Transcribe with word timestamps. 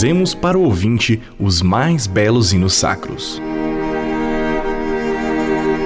Rezemos 0.00 0.32
para 0.32 0.56
o 0.56 0.62
ouvinte 0.62 1.20
os 1.40 1.60
mais 1.60 2.06
belos 2.06 2.52
hinos 2.52 2.74
sacros. 2.74 3.42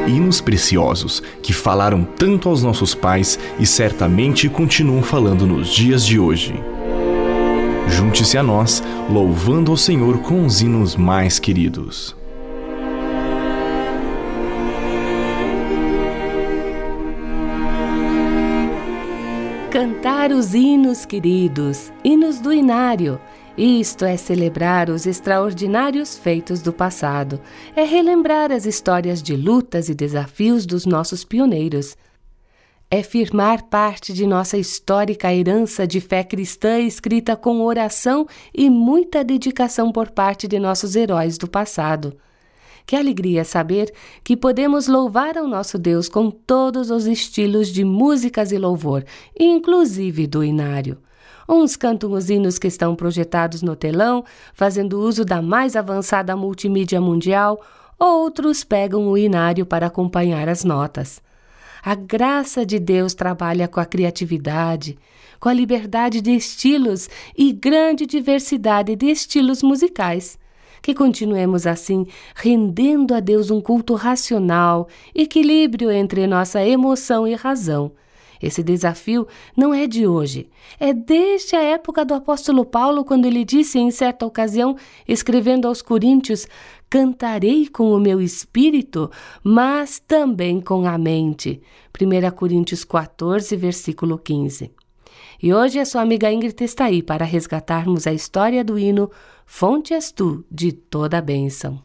Hinos 0.07 0.39
preciosos 0.39 1.23
que 1.43 1.55
falaram 1.55 2.05
tanto 2.05 2.51
aos 2.51 2.63
nossos 2.63 2.95
pais 2.95 3.39
e 3.59 3.65
certamente 3.65 4.51
continuam 4.51 5.03
falando 5.03 5.47
nos 5.47 5.71
dias 5.71 6.05
de 6.05 6.19
hoje. 6.19 6.53
Junte-se 7.89 8.37
a 8.37 8.43
nós, 8.43 8.83
louvando 9.09 9.71
ao 9.71 9.79
Senhor 9.79 10.19
com 10.19 10.45
os 10.45 10.61
hinos 10.61 10.95
mais 10.95 11.39
queridos. 11.39 12.15
Cantar 19.71 20.33
os 20.33 20.53
hinos 20.53 21.07
queridos, 21.07 21.91
hinos 22.05 22.41
do 22.41 22.53
Inário. 22.53 23.19
Isto 23.57 24.07
é 24.07 24.17
celebrar 24.17 24.89
os 24.89 25.07
extraordinários 25.07 26.17
feitos 26.17 26.63
do 26.63 26.73
passado, 26.73 27.39
é 27.77 27.85
relembrar 27.85 28.51
as 28.51 28.65
histórias 28.65 29.23
de 29.23 29.37
lutas 29.37 29.91
e 29.91 29.95
desafios 29.95 30.65
dos 30.65 30.87
nossos 30.87 31.23
pioneiros. 31.23 31.95
É 32.91 33.03
firmar 33.03 33.65
parte 33.65 34.15
de 34.15 34.27
nossa 34.27 34.57
histórica 34.57 35.33
herança 35.33 35.87
de 35.87 36.01
fé 36.01 36.25
cristã 36.25 36.79
escrita 36.81 37.37
com 37.37 37.61
oração 37.61 38.27
e 38.55 38.71
muita 38.71 39.23
dedicação 39.23 39.93
por 39.93 40.11
parte 40.11 40.49
de 40.49 40.59
nossos 40.59 40.97
heróis 40.97 41.37
do 41.37 41.47
passado. 41.47 42.17
Que 42.87 42.97
alegria 42.97 43.45
saber 43.45 43.93
que 44.25 44.35
podemos 44.35 44.89
louvar 44.89 45.37
ao 45.37 45.47
nosso 45.47 45.79
Deus 45.79 46.09
com 46.09 46.31
todos 46.31 46.91
os 46.91 47.07
estilos 47.07 47.69
de 47.69 47.85
músicas 47.85 48.51
e 48.51 48.57
louvor, 48.57 49.05
inclusive 49.39 50.27
do 50.27 50.43
inário. 50.43 50.99
Uns 51.49 51.77
cantam 51.77 52.13
os 52.13 52.31
hinos 52.31 52.59
que 52.59 52.69
estão 52.69 52.95
projetados 52.95 53.63
no 53.63 53.77
telão, 53.77 54.25
fazendo 54.55 55.01
uso 55.01 55.25
da 55.25 55.43
mais 55.43 55.77
avançada 55.77 56.37
multimídia 56.37 57.01
mundial, 57.01 57.61
outros 57.99 58.65
pegam 58.65 59.09
o 59.09 59.19
inário 59.19 59.67
para 59.67 59.87
acompanhar 59.87 60.49
as 60.49 60.65
notas. 60.65 61.21
A 61.85 61.95
graça 61.95 62.65
de 62.65 62.79
Deus 62.79 63.13
trabalha 63.13 63.67
com 63.67 63.81
a 63.81 63.85
criatividade, 63.85 64.97
com 65.41 65.49
a 65.49 65.53
liberdade 65.53 66.21
de 66.21 66.31
estilos 66.31 67.09
e 67.37 67.53
grande 67.53 68.07
diversidade 68.07 68.95
de 68.95 69.07
estilos 69.07 69.63
musicais 69.63 70.39
que 70.83 70.93
continuemos 70.93 71.65
assim, 71.65 72.07
rendendo 72.35 73.15
a 73.15 73.21
Deus 73.21 73.51
um 73.51 73.61
culto 73.61 73.95
racional, 73.95 74.89
equilíbrio 75.15 75.91
entre 75.93 76.27
nossa 76.27 76.67
emoção 76.67 77.27
e 77.27 77.35
razão. 77.35 77.93
Esse 78.43 78.63
desafio 78.63 79.27
não 79.57 79.73
é 79.73 79.87
de 79.87 80.07
hoje, 80.07 80.51
é 80.81 80.93
desde 80.93 81.55
a 81.55 81.63
época 81.63 82.05
do 82.05 82.15
apóstolo 82.15 82.65
Paulo, 82.65 83.05
quando 83.05 83.27
ele 83.27 83.45
disse 83.45 83.79
em 83.79 83.91
certa 83.91 84.27
ocasião, 84.27 84.77
escrevendo 85.07 85.69
aos 85.69 85.81
Coríntios: 85.81 86.47
Cantarei 86.91 87.69
com 87.69 87.93
o 87.93 88.01
meu 88.01 88.21
espírito, 88.21 89.11
mas 89.45 89.99
também 89.99 90.61
com 90.61 90.87
a 90.87 90.99
mente. 90.99 91.63
1 91.99 92.31
Coríntios 92.35 92.85
14, 92.85 93.55
versículo 93.57 94.19
15. 94.19 94.71
E 95.43 95.53
hoje 95.53 95.79
a 95.79 95.85
sua 95.85 96.03
amiga 96.03 96.33
Ingrid 96.33 96.63
está 96.63 96.87
aí 96.87 97.03
para 97.03 97.25
resgatarmos 97.25 98.07
a 98.07 98.13
história 98.13 98.65
do 98.65 98.79
hino 98.79 99.11
Fonte 99.45 99.93
és 99.93 100.11
tu 100.11 100.45
de 100.51 100.73
toda 100.73 101.19
a 101.19 101.21
bênção. 101.21 101.81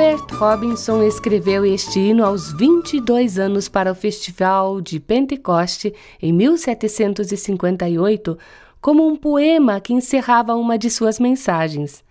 Robert 0.00 0.32
Robinson 0.32 1.02
escreveu 1.02 1.62
este 1.62 2.00
hino 2.00 2.24
aos 2.24 2.50
22 2.54 3.38
anos 3.38 3.68
para 3.68 3.92
o 3.92 3.94
Festival 3.94 4.80
de 4.80 4.98
Pentecoste 4.98 5.92
em 6.22 6.32
1758 6.32 8.38
como 8.80 9.06
um 9.06 9.14
poema 9.14 9.78
que 9.78 9.92
encerrava 9.92 10.54
uma 10.54 10.78
de 10.78 10.88
suas 10.88 11.20
mensagens. 11.20 12.02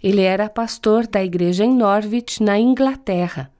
Ele 0.00 0.22
era 0.22 0.48
pastor 0.48 1.08
da 1.08 1.24
igreja 1.24 1.64
em 1.64 1.74
Norwich, 1.74 2.40
na 2.40 2.56
Inglaterra. 2.56 3.50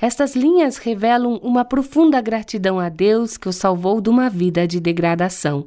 Estas 0.00 0.36
linhas 0.36 0.76
revelam 0.76 1.40
uma 1.42 1.64
profunda 1.64 2.20
gratidão 2.20 2.78
a 2.78 2.88
Deus 2.88 3.36
que 3.36 3.48
o 3.48 3.52
salvou 3.52 4.00
de 4.00 4.10
uma 4.10 4.30
vida 4.30 4.64
de 4.64 4.78
degradação. 4.78 5.66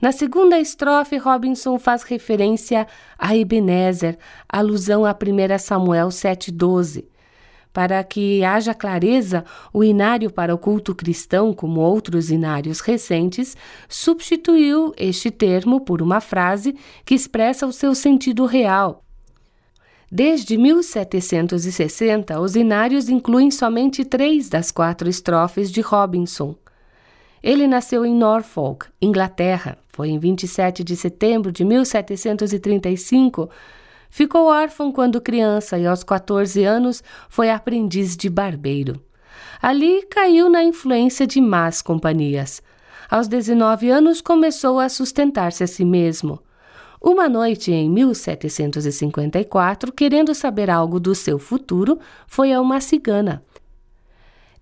Na 0.00 0.12
segunda 0.12 0.60
estrofe, 0.60 1.16
Robinson 1.16 1.76
faz 1.76 2.04
referência 2.04 2.86
a 3.18 3.36
Ebenezer, 3.36 4.16
alusão 4.48 5.04
a 5.04 5.10
1 5.10 5.58
Samuel 5.58 6.08
7,12. 6.08 7.04
Para 7.72 8.02
que 8.04 8.44
haja 8.44 8.72
clareza, 8.72 9.44
o 9.72 9.82
inário 9.82 10.30
para 10.30 10.54
o 10.54 10.58
culto 10.58 10.94
cristão, 10.94 11.52
como 11.52 11.80
outros 11.80 12.30
inários 12.30 12.78
recentes, 12.78 13.56
substituiu 13.88 14.94
este 14.96 15.32
termo 15.32 15.80
por 15.80 16.00
uma 16.00 16.20
frase 16.20 16.76
que 17.04 17.14
expressa 17.14 17.66
o 17.66 17.72
seu 17.72 17.92
sentido 17.92 18.46
real. 18.46 19.04
Desde 20.10 20.56
1760, 20.56 22.40
os 22.40 22.54
inários 22.54 23.08
incluem 23.08 23.50
somente 23.50 24.04
três 24.04 24.48
das 24.48 24.70
quatro 24.70 25.08
estrofes 25.08 25.72
de 25.72 25.80
Robinson. 25.80 26.54
Ele 27.42 27.66
nasceu 27.66 28.06
em 28.06 28.14
Norfolk, 28.14 28.86
Inglaterra. 29.02 29.76
Foi 29.98 30.10
em 30.10 30.18
27 30.20 30.84
de 30.84 30.94
setembro 30.94 31.50
de 31.50 31.64
1735. 31.64 33.50
Ficou 34.08 34.46
órfão 34.46 34.92
quando 34.92 35.20
criança 35.20 35.76
e 35.76 35.88
aos 35.88 36.04
14 36.04 36.62
anos 36.62 37.02
foi 37.28 37.50
aprendiz 37.50 38.16
de 38.16 38.30
barbeiro. 38.30 39.02
Ali 39.60 40.06
caiu 40.06 40.48
na 40.48 40.62
influência 40.62 41.26
de 41.26 41.40
más 41.40 41.82
companhias. 41.82 42.62
Aos 43.10 43.26
19 43.26 43.90
anos 43.90 44.20
começou 44.20 44.78
a 44.78 44.88
sustentar-se 44.88 45.64
a 45.64 45.66
si 45.66 45.84
mesmo. 45.84 46.38
Uma 47.02 47.28
noite 47.28 47.72
em 47.72 47.90
1754, 47.90 49.92
querendo 49.92 50.32
saber 50.32 50.70
algo 50.70 51.00
do 51.00 51.12
seu 51.12 51.40
futuro, 51.40 51.98
foi 52.28 52.52
a 52.52 52.60
uma 52.60 52.80
cigana. 52.80 53.42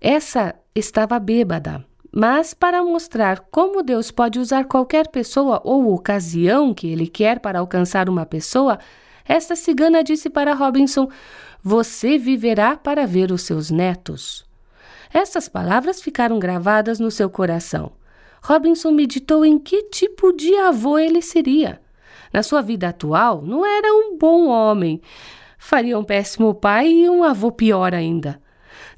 Essa 0.01 0.55
estava 0.73 1.19
bêbada 1.19 1.85
mas 2.19 2.51
para 2.51 2.83
mostrar 2.83 3.41
como 3.51 3.83
Deus 3.83 4.09
pode 4.09 4.39
usar 4.39 4.65
qualquer 4.65 5.07
pessoa 5.09 5.61
ou 5.63 5.93
ocasião 5.93 6.73
que 6.73 6.87
Ele 6.87 7.05
quer 7.05 7.39
para 7.39 7.59
alcançar 7.59 8.09
uma 8.09 8.25
pessoa, 8.25 8.79
esta 9.23 9.55
cigana 9.55 10.03
disse 10.03 10.27
para 10.27 10.55
Robinson: 10.55 11.07
Você 11.61 12.17
viverá 12.17 12.75
para 12.75 13.05
ver 13.05 13.31
os 13.31 13.43
seus 13.43 13.69
netos. 13.69 14.43
Essas 15.13 15.47
palavras 15.47 16.01
ficaram 16.01 16.39
gravadas 16.39 16.99
no 16.99 17.11
seu 17.11 17.29
coração. 17.29 17.91
Robinson 18.41 18.89
meditou 18.89 19.45
em 19.45 19.59
que 19.59 19.83
tipo 19.83 20.33
de 20.33 20.55
avô 20.57 20.97
ele 20.97 21.21
seria. 21.21 21.79
Na 22.33 22.41
sua 22.41 22.63
vida 22.63 22.89
atual, 22.89 23.43
não 23.43 23.63
era 23.63 23.93
um 23.93 24.17
bom 24.17 24.47
homem. 24.47 24.99
Faria 25.59 25.99
um 25.99 26.03
péssimo 26.03 26.55
pai 26.55 26.89
e 26.89 27.07
um 27.07 27.23
avô 27.23 27.51
pior 27.51 27.93
ainda. 27.93 28.41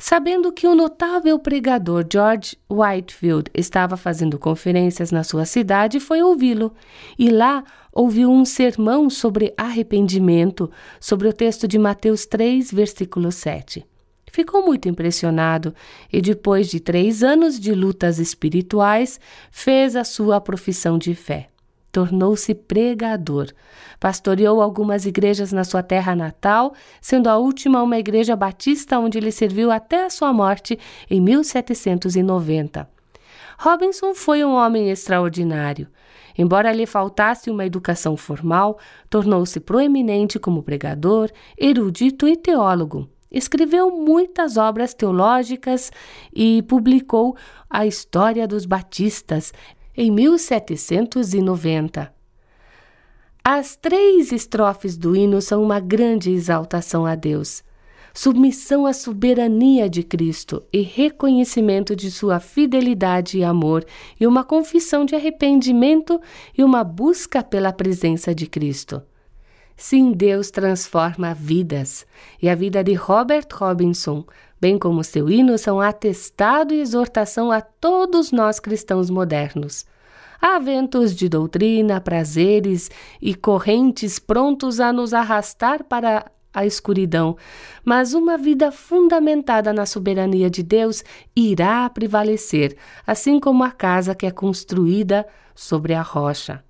Sabendo 0.01 0.53
que 0.53 0.65
o 0.65 0.73
notável 0.73 1.37
pregador 1.37 2.05
George 2.09 2.57
Whitefield 2.71 3.51
estava 3.53 3.97
fazendo 3.97 4.39
conferências 4.39 5.11
na 5.11 5.25
sua 5.25 5.43
cidade, 5.43 5.99
foi 5.99 6.23
ouvi-lo 6.23 6.73
e 7.17 7.29
lá 7.29 7.65
ouviu 7.91 8.31
um 8.31 8.45
sermão 8.45 9.09
sobre 9.09 9.53
arrependimento, 9.57 10.71
sobre 11.01 11.27
o 11.27 11.33
texto 11.33 11.67
de 11.67 11.77
Mateus 11.77 12.25
3, 12.25 12.71
versículo 12.71 13.29
7. 13.29 13.85
Ficou 14.31 14.65
muito 14.65 14.87
impressionado 14.87 15.75
e, 16.13 16.21
depois 16.21 16.69
de 16.69 16.79
três 16.79 17.21
anos 17.21 17.59
de 17.59 17.73
lutas 17.73 18.19
espirituais, 18.19 19.19
fez 19.51 19.97
a 19.97 20.05
sua 20.05 20.39
profissão 20.39 20.97
de 20.97 21.13
fé. 21.13 21.49
Tornou-se 21.91 22.53
pregador. 22.53 23.47
Pastoreou 23.99 24.61
algumas 24.61 25.05
igrejas 25.05 25.51
na 25.51 25.63
sua 25.63 25.81
terra 25.81 26.15
natal, 26.15 26.73
sendo 27.01 27.27
a 27.27 27.37
última 27.37 27.81
uma 27.81 27.97
igreja 27.97 28.35
batista 28.35 28.99
onde 28.99 29.17
ele 29.17 29.31
serviu 29.31 29.71
até 29.71 30.05
a 30.05 30.09
sua 30.09 30.31
morte 30.31 30.77
em 31.09 31.19
1790. 31.19 32.87
Robinson 33.57 34.13
foi 34.13 34.43
um 34.45 34.53
homem 34.53 34.89
extraordinário. 34.89 35.87
Embora 36.37 36.71
lhe 36.71 36.85
faltasse 36.85 37.49
uma 37.51 37.65
educação 37.65 38.15
formal, 38.15 38.79
tornou-se 39.09 39.59
proeminente 39.59 40.39
como 40.39 40.63
pregador, 40.63 41.29
erudito 41.57 42.25
e 42.25 42.37
teólogo. 42.37 43.09
Escreveu 43.29 43.91
muitas 43.91 44.55
obras 44.55 44.93
teológicas 44.93 45.91
e 46.33 46.63
publicou 46.63 47.35
a 47.69 47.85
História 47.85 48.47
dos 48.47 48.65
Batistas 48.65 49.53
em 50.01 50.09
1790. 50.11 52.09
As 53.43 53.75
três 53.75 54.31
estrofes 54.31 54.95
do 54.95 55.13
hino 55.13 55.41
são 55.41 55.61
uma 55.61 55.81
grande 55.81 56.31
exaltação 56.31 57.05
a 57.05 57.15
Deus, 57.15 57.61
submissão 58.13 58.85
à 58.85 58.93
soberania 58.93 59.89
de 59.89 60.01
Cristo 60.01 60.63
e 60.71 60.79
reconhecimento 60.79 61.97
de 61.97 62.09
sua 62.09 62.39
fidelidade 62.39 63.39
e 63.39 63.43
amor, 63.43 63.85
e 64.17 64.25
uma 64.25 64.45
confissão 64.45 65.03
de 65.03 65.15
arrependimento 65.15 66.17
e 66.57 66.63
uma 66.63 66.81
busca 66.81 67.43
pela 67.43 67.73
presença 67.73 68.33
de 68.33 68.47
Cristo. 68.47 69.01
Sim, 69.79 70.11
Deus 70.11 70.51
transforma 70.51 71.33
vidas. 71.33 72.05
E 72.41 72.49
a 72.49 72.53
vida 72.53 72.83
de 72.83 72.95
Robert 72.95 73.47
Robinson, 73.53 74.25
bem 74.59 74.77
como 74.77 75.05
seu 75.05 75.29
hino, 75.29 75.57
são 75.57 75.79
atestado 75.79 76.73
e 76.73 76.81
exortação 76.81 77.49
a 77.49 77.61
todos 77.61 78.29
nós 78.33 78.59
cristãos 78.59 79.09
modernos. 79.09 79.85
Há 80.41 80.59
ventos 80.59 81.15
de 81.15 81.29
doutrina, 81.29 82.01
prazeres 82.01 82.91
e 83.21 83.33
correntes 83.33 84.19
prontos 84.19 84.81
a 84.81 84.91
nos 84.91 85.13
arrastar 85.13 85.85
para 85.85 86.29
a 86.53 86.65
escuridão, 86.65 87.37
mas 87.85 88.13
uma 88.13 88.37
vida 88.37 88.73
fundamentada 88.73 89.71
na 89.71 89.85
soberania 89.85 90.49
de 90.49 90.61
Deus 90.61 91.05
irá 91.33 91.89
prevalecer, 91.89 92.75
assim 93.07 93.39
como 93.39 93.63
a 93.63 93.71
casa 93.71 94.13
que 94.13 94.25
é 94.25 94.31
construída 94.31 95.25
sobre 95.55 95.93
a 95.93 96.01
rocha. 96.01 96.61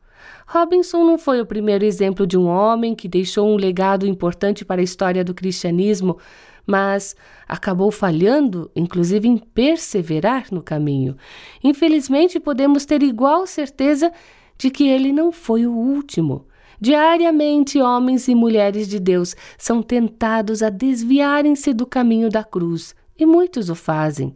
Robinson 0.52 1.04
não 1.04 1.20
foi 1.20 1.40
o 1.40 1.46
primeiro 1.46 1.86
exemplo 1.86 2.26
de 2.26 2.36
um 2.36 2.48
homem 2.48 2.96
que 2.96 3.08
deixou 3.08 3.48
um 3.48 3.56
legado 3.56 4.08
importante 4.08 4.66
para 4.66 4.82
a 4.82 4.84
história 4.84 5.24
do 5.24 5.32
cristianismo, 5.32 6.18
mas 6.66 7.16
acabou 7.48 7.92
falhando, 7.92 8.72
inclusive 8.76 9.28
em 9.28 9.38
perseverar 9.38 10.48
no 10.52 10.64
caminho. 10.64 11.16
Infelizmente, 11.64 12.40
podemos 12.40 12.84
ter 12.84 13.04
igual 13.04 13.46
certeza 13.46 14.12
de 14.58 14.72
que 14.72 14.90
ele 14.90 15.14
não 15.14 15.32
foi 15.32 15.68
o 15.68 15.72
último. 15.72 16.48
Diariamente, 16.82 17.80
homens 17.80 18.28
e 18.28 18.34
mulheres 18.34 18.88
de 18.88 19.00
Deus 19.00 19.36
são 19.56 19.84
tentados 19.84 20.64
a 20.64 20.72
desviarem-se 20.72 21.76
do 21.76 21.86
caminho 21.86 22.28
da 22.28 22.44
cruz, 22.44 22.96
e 23.16 23.24
muitos 23.24 23.70
o 23.70 23.76
fazem. 23.76 24.36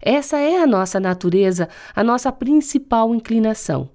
Essa 0.00 0.38
é 0.38 0.62
a 0.62 0.66
nossa 0.66 0.98
natureza, 0.98 1.68
a 1.94 2.02
nossa 2.02 2.32
principal 2.32 3.14
inclinação 3.14 3.90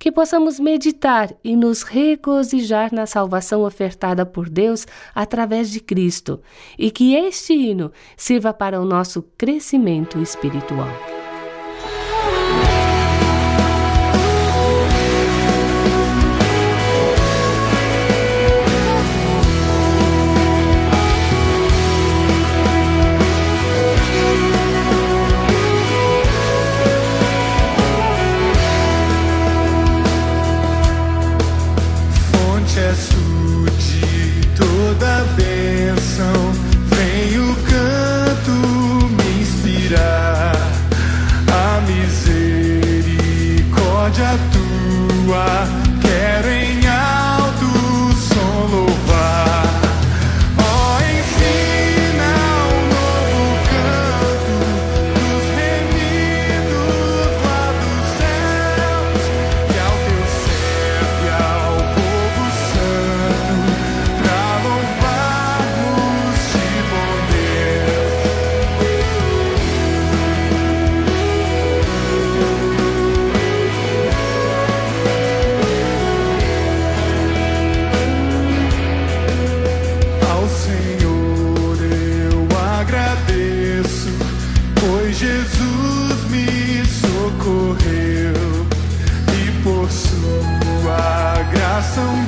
que 0.00 0.10
possamos 0.10 0.58
meditar 0.58 1.36
e 1.44 1.54
nos 1.54 1.82
regozijar 1.82 2.92
na 2.92 3.04
salvação 3.04 3.62
ofertada 3.64 4.24
por 4.24 4.48
Deus 4.48 4.86
através 5.14 5.70
de 5.70 5.78
Cristo 5.78 6.40
e 6.78 6.90
que 6.90 7.14
este 7.14 7.52
hino 7.52 7.92
sirva 8.16 8.54
para 8.54 8.80
o 8.80 8.84
nosso 8.86 9.22
crescimento 9.36 10.18
espiritual. 10.18 11.19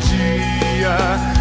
dia. 0.08 1.31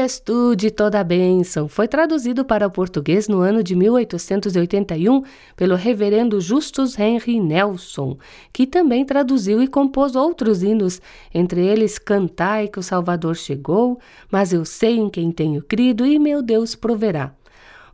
Fonte 0.00 0.22
tu 0.22 0.56
de 0.56 0.70
toda 0.70 0.98
a 0.98 1.04
bênção 1.04 1.68
foi 1.68 1.86
traduzido 1.86 2.42
para 2.42 2.66
o 2.66 2.70
português 2.70 3.28
no 3.28 3.40
ano 3.40 3.62
de 3.62 3.76
1881 3.76 5.22
pelo 5.54 5.74
reverendo 5.74 6.40
Justus 6.40 6.98
Henry 6.98 7.38
Nelson, 7.38 8.16
que 8.50 8.66
também 8.66 9.04
traduziu 9.04 9.62
e 9.62 9.68
compôs 9.68 10.16
outros 10.16 10.62
hinos, 10.62 11.02
entre 11.34 11.66
eles 11.66 11.98
Cantai 11.98 12.68
que 12.68 12.78
o 12.78 12.82
Salvador 12.82 13.36
chegou, 13.36 13.98
Mas 14.30 14.54
eu 14.54 14.64
sei 14.64 14.96
em 14.96 15.10
quem 15.10 15.30
tenho 15.30 15.62
crido 15.62 16.06
e 16.06 16.18
meu 16.18 16.40
Deus 16.40 16.74
proverá. 16.74 17.34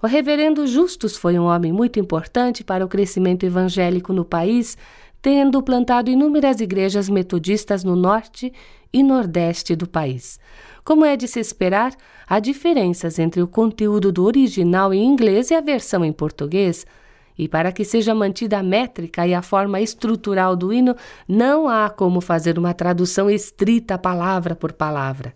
O 0.00 0.06
reverendo 0.06 0.64
Justus 0.64 1.16
foi 1.16 1.36
um 1.36 1.46
homem 1.46 1.72
muito 1.72 1.98
importante 1.98 2.62
para 2.62 2.84
o 2.84 2.88
crescimento 2.88 3.44
evangélico 3.44 4.12
no 4.12 4.24
país, 4.24 4.78
tendo 5.20 5.60
plantado 5.60 6.08
inúmeras 6.08 6.60
igrejas 6.60 7.08
metodistas 7.08 7.82
no 7.82 7.96
norte 7.96 8.52
e 8.92 9.02
nordeste 9.02 9.74
do 9.74 9.88
país. 9.88 10.38
Como 10.86 11.04
é 11.04 11.16
de 11.16 11.26
se 11.26 11.40
esperar, 11.40 11.96
há 12.28 12.38
diferenças 12.38 13.18
entre 13.18 13.42
o 13.42 13.48
conteúdo 13.48 14.12
do 14.12 14.24
original 14.24 14.94
em 14.94 15.04
inglês 15.04 15.50
e 15.50 15.54
a 15.54 15.60
versão 15.60 16.04
em 16.04 16.12
português. 16.12 16.86
E 17.36 17.48
para 17.48 17.72
que 17.72 17.84
seja 17.84 18.14
mantida 18.14 18.58
a 18.58 18.62
métrica 18.62 19.26
e 19.26 19.34
a 19.34 19.42
forma 19.42 19.80
estrutural 19.80 20.54
do 20.54 20.72
hino, 20.72 20.94
não 21.26 21.68
há 21.68 21.90
como 21.90 22.20
fazer 22.20 22.56
uma 22.56 22.72
tradução 22.72 23.28
estrita 23.28 23.98
palavra 23.98 24.54
por 24.54 24.72
palavra. 24.72 25.34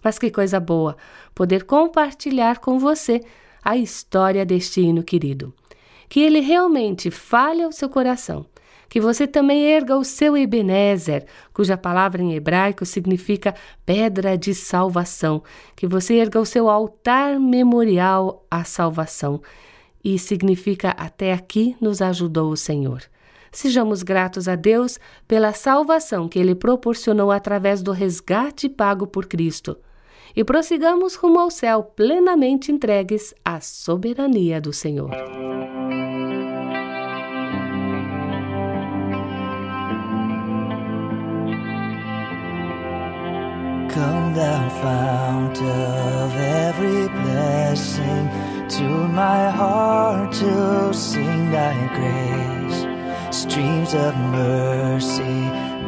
Mas 0.00 0.16
que 0.16 0.30
coisa 0.30 0.60
boa 0.60 0.96
poder 1.34 1.64
compartilhar 1.64 2.60
com 2.60 2.78
você 2.78 3.20
a 3.64 3.76
história 3.76 4.46
deste 4.46 4.80
hino 4.80 5.02
querido. 5.02 5.52
Que 6.08 6.20
ele 6.20 6.38
realmente 6.38 7.10
fale 7.10 7.64
ao 7.64 7.72
seu 7.72 7.88
coração. 7.88 8.46
Que 8.88 9.00
você 9.00 9.26
também 9.26 9.64
erga 9.66 9.96
o 9.96 10.04
seu 10.04 10.36
Ebenezer, 10.36 11.26
cuja 11.52 11.76
palavra 11.76 12.22
em 12.22 12.34
hebraico 12.34 12.86
significa 12.86 13.54
pedra 13.84 14.36
de 14.36 14.54
salvação. 14.54 15.42
Que 15.76 15.86
você 15.86 16.14
erga 16.14 16.40
o 16.40 16.46
seu 16.46 16.70
altar 16.70 17.38
memorial 17.38 18.46
à 18.50 18.64
salvação. 18.64 19.42
E 20.02 20.18
significa 20.18 20.90
até 20.90 21.32
aqui 21.32 21.76
nos 21.80 22.00
ajudou 22.00 22.50
o 22.50 22.56
Senhor. 22.56 23.02
Sejamos 23.50 24.02
gratos 24.02 24.46
a 24.48 24.54
Deus 24.54 24.98
pela 25.26 25.52
salvação 25.52 26.28
que 26.28 26.38
Ele 26.38 26.54
proporcionou 26.54 27.30
através 27.30 27.82
do 27.82 27.92
resgate 27.92 28.68
pago 28.68 29.06
por 29.06 29.26
Cristo 29.26 29.76
e 30.36 30.44
prossigamos 30.44 31.14
rumo 31.14 31.40
ao 31.40 31.50
céu 31.50 31.82
plenamente 31.82 32.70
entregues 32.70 33.34
à 33.44 33.60
soberania 33.60 34.60
do 34.60 34.72
Senhor. 34.72 35.10
Come 43.98 44.32
thou 44.34 44.68
fount 44.80 45.58
of 45.60 46.36
every 46.36 47.08
blessing, 47.08 48.24
to 48.76 48.88
my 49.22 49.50
heart 49.50 50.32
to 50.34 50.94
sing 50.94 51.50
thy 51.50 51.76
grace. 51.98 52.80
Streams 53.36 53.94
of 53.94 54.14
mercy 54.30 55.38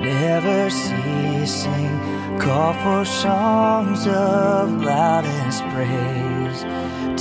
never 0.03 0.71
ceasing 0.71 1.95
Call 2.41 2.73
for 2.83 3.05
songs 3.05 4.07
of 4.07 4.83
loudest 4.83 5.63
praise. 5.75 6.65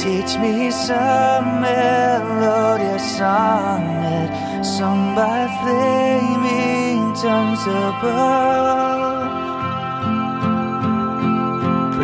Teach 0.01 0.37
me 0.39 0.71
some 0.71 1.59
melodious 1.59 3.17
sonnet 3.17 4.29
sung 4.65 5.13
by 5.13 5.41
flaming 5.61 7.13
tongues 7.15 7.63
above. 7.67 8.78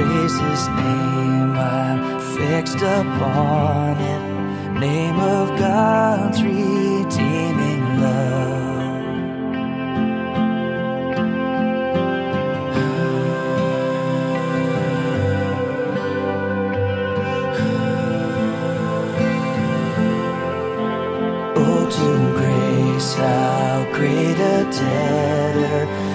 Praise 0.05 0.38
His 0.39 0.67
name, 0.67 1.53
I'm 1.53 2.19
fixed 2.38 2.77
upon 2.77 3.97
it. 4.00 4.79
Name 4.79 5.19
of 5.19 5.57
God's 5.57 6.43
redeeming 6.43 8.01
love. 8.01 8.83
Oh, 21.57 21.89
to 21.97 22.09
grace, 22.39 23.13
how 23.15 23.88
great 23.91 24.38
a 24.38 24.63
debtor. 24.71 26.14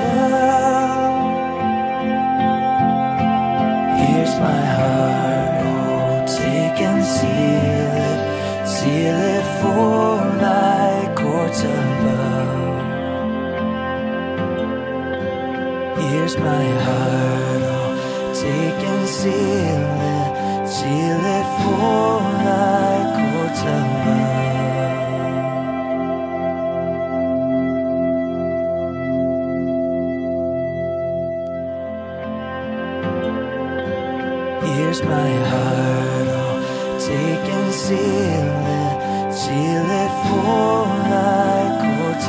Here's 34.91 35.03
my 35.03 35.31
heart, 35.51 36.27
oh, 36.35 36.99
take 36.99 37.49
and 37.49 37.73
seal 37.73 38.51
it, 38.83 39.33
seal 39.33 39.87
it 40.03 40.11
for 40.27 40.83
thy 41.07 41.59
courts 41.79 42.27